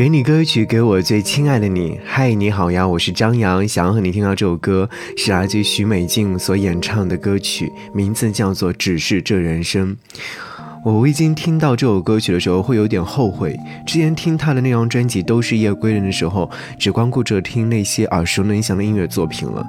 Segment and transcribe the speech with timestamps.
[0.00, 2.00] 给你歌曲，给我最亲爱的你。
[2.06, 9.94] 嗨，你好呀，我是张扬，想要和你听到这首歌，是来自于许美静所演唱的歌曲，名字叫做《只是这人生》。
[10.86, 13.54] 我未经听到这首歌曲的时候，会有点后悔。
[13.86, 19.62] 之前听他的那张专辑《都是夜归人》的时候，只光顾着听那些耳熟能详的音乐作品了，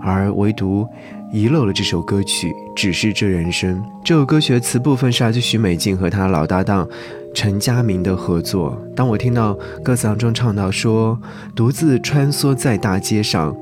[0.00, 0.84] 而唯独
[1.32, 3.78] 遗漏了这首歌曲《只是这人生》。
[4.04, 6.88] 这首歌曲的词部分是来自许美静和她老搭档。
[7.36, 8.82] 陈佳明的合作。
[8.96, 9.52] 当我听到
[9.84, 11.20] 歌词当中唱到说
[11.54, 13.54] ：“独自穿梭在大街上，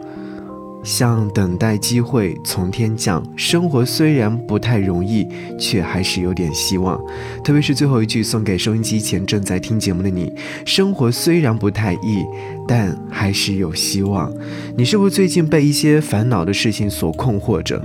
[0.85, 3.21] 像等待机会从天降。
[3.37, 5.27] 生活虽然不太容易，
[5.59, 7.01] 却还是有点希望。”
[7.43, 10.31] 特别是最后一句，送给收音机前正在听节目的你
[10.65, 12.23] ：“生活虽然不太易，
[12.69, 14.33] 但还是有希望。”
[14.77, 17.83] 你是不是最近被一些烦恼的事情所困惑着？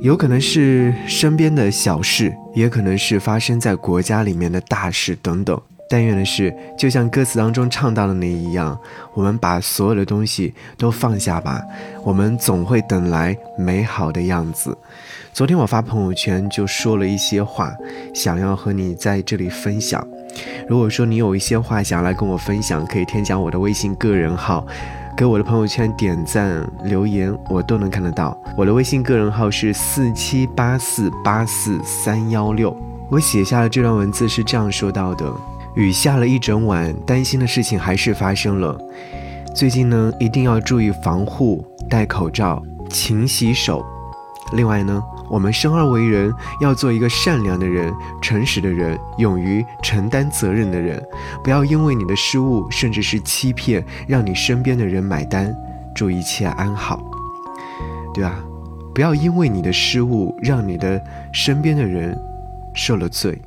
[0.00, 5.60] 有可能是身边的小事，也可能是发生在国家里面的大事等等。
[5.94, 8.76] 但愿的是，就像歌词当中唱到的那一样，
[9.12, 11.62] 我们把所有的东西都放下吧，
[12.02, 14.76] 我们总会等来美好的样子。
[15.32, 17.72] 昨天我发朋友圈就说了一些话，
[18.12, 20.04] 想要和你在这里分享。
[20.68, 24.66] 如果说你有一些话想要来跟我分享，可以添加我的微信个人号。
[25.16, 28.36] 给我的朋友圈点赞留言，我都能看得到。
[28.56, 32.76] 我的微信个人号是四七八四八四三幺六。
[33.12, 35.32] 我写下了这段文字是这样说到的：
[35.74, 38.78] 雨下了一整晚，担心的事情还是发生了。
[39.54, 43.84] 最近呢，一定要注意防护，戴口罩，勤洗手。
[44.52, 45.02] 另外呢。
[45.30, 46.30] 我们生而为人，
[46.60, 51.02] 要做一个善良的人、诚实的人、勇于承担责任的人。
[51.42, 55.52] 不要因为你的失误，甚至是欺骗，让你身边的人买单。
[55.94, 57.00] 祝一切安好，
[58.12, 58.38] 对吧？
[58.94, 61.02] 不要因为你的失误，让你的
[61.32, 62.16] 身边的人
[62.74, 63.40] 受了罪。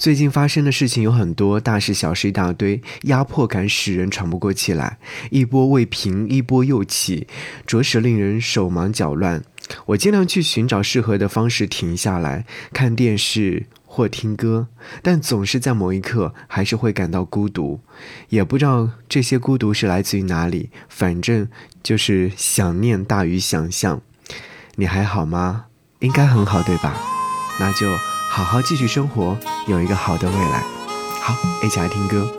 [0.00, 4.96] 最近发生的事情有很多，大事小事一大堆，压迫感使人喘不过气来，
[5.28, 7.26] 一波未平，一波又起，
[7.66, 9.44] 着实令人手忙脚乱。
[9.88, 14.68] 我尽量去寻找适合的方式停下来看电视或听歌，
[15.02, 17.80] 但总是在某一刻还是会感到孤独，
[18.30, 21.46] 也不知道这些孤独是来自于哪里，反正
[21.82, 24.00] 就是想念大于想象。
[24.76, 25.66] 你还好吗？
[25.98, 26.96] 应该很好，对吧？
[27.60, 28.19] 那就。
[28.32, 29.36] 好好继续生活，
[29.66, 30.62] 有一个好的未来。
[31.20, 32.32] 好，一起来听歌。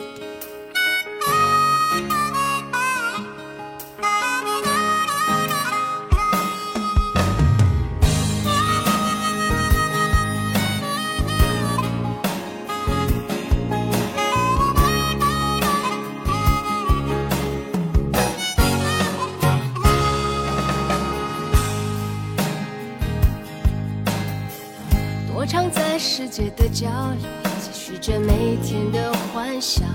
[26.04, 27.16] 世界的角落，
[27.60, 29.86] 继续着每天的幻想，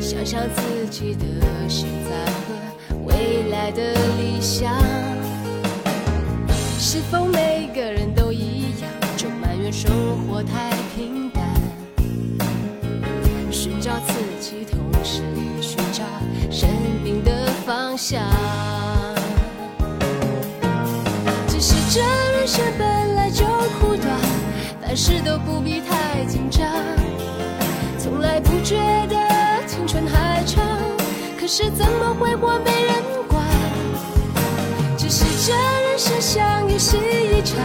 [0.00, 1.24] 想象自己的
[1.68, 4.74] 现在和未来的理想。
[6.78, 9.92] 是否每个人都一样，就埋怨生
[10.26, 10.70] 活太
[24.98, 26.66] 事都不必太紧张，
[28.00, 28.74] 从来不觉
[29.06, 29.16] 得
[29.64, 30.60] 青春还长，
[31.38, 32.94] 可是怎么挥霍没人
[33.28, 33.40] 管。
[34.96, 37.56] 只是这人生像游戏一场，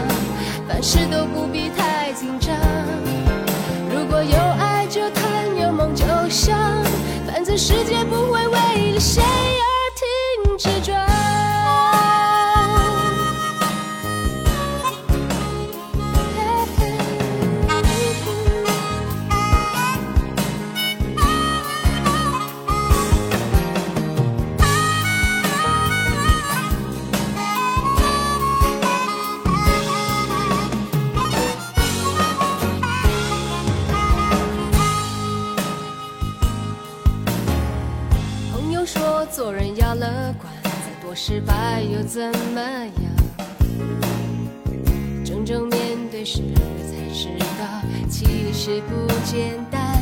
[0.67, 2.55] 凡事都不必太紧张。
[3.91, 6.55] 如果有爱就谈，有梦就想，
[7.25, 9.23] 反正世界不会为了谁
[40.03, 42.21] 乐观，再多失败又怎
[42.53, 43.03] 么样？
[45.23, 45.79] 真正面
[46.11, 46.41] 对时
[46.89, 49.97] 才知道，其实不简单。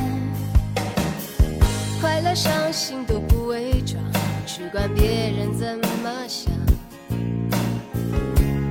[2.01, 4.03] 快乐伤心都不伪装，
[4.47, 6.51] 去管别人怎么想。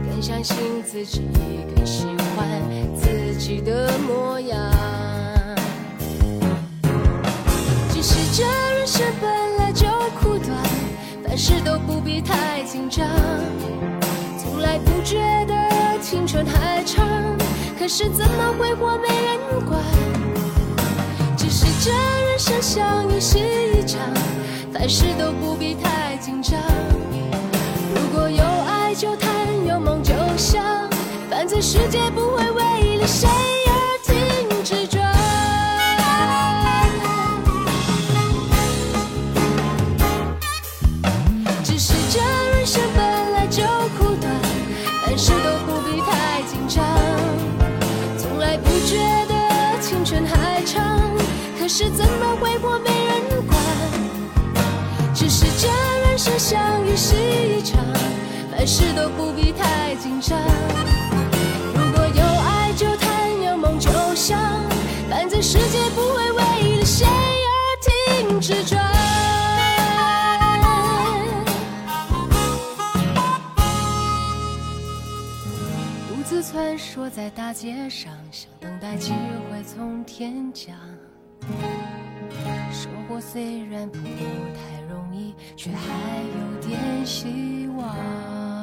[0.09, 1.23] 更相信自己，
[1.77, 2.61] 更喜欢
[2.97, 5.00] 自己的模样。
[11.51, 13.05] 事都不必太紧张，
[14.39, 15.19] 从来不觉
[15.49, 17.05] 得青春还长，
[17.77, 19.37] 可是怎么挥霍没人
[19.69, 19.81] 管。
[21.37, 22.63] 只是这人生。
[22.63, 24.01] 相遇是一场，
[24.73, 26.61] 凡事都不必太紧张。
[27.95, 29.29] 如果有爱就谈，
[29.67, 30.63] 有梦就想，
[31.29, 32.70] 反正世界不会为
[51.71, 53.57] 可是怎么挥霍没人管。
[55.15, 55.69] 只是这
[56.01, 57.81] 人生相遇是一场，
[58.51, 60.37] 凡事都不必太紧张。
[61.73, 64.37] 如果有爱就谈，有梦就想，
[65.09, 68.85] 反正世界不会为了谁而停止转。
[76.09, 79.13] 独自穿梭在大街上，想等待机
[79.53, 80.75] 会从天降。
[83.21, 88.60] 虽然不太容易却还有点希望。